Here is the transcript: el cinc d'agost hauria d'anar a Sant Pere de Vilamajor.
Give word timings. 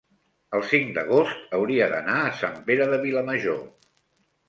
el 0.59 0.63
cinc 0.71 0.89
d'agost 0.95 1.53
hauria 1.59 1.91
d'anar 1.93 2.17
a 2.25 2.35
Sant 2.43 2.59
Pere 2.71 2.91
de 2.97 3.01
Vilamajor. 3.09 3.65